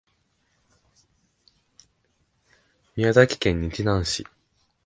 [2.95, 4.25] 宮崎県日南市